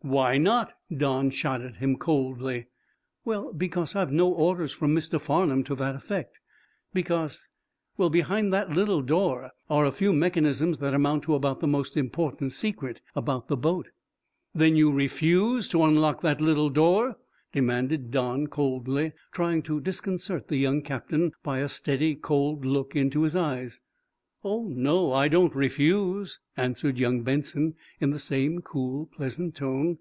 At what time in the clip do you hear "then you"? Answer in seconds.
14.54-14.92